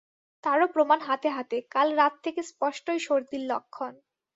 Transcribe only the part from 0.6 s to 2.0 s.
প্রমাণ হাতে হাতে, কাল